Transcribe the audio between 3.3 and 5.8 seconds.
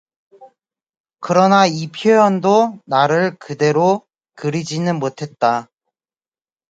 그대로 그리지는 못했다.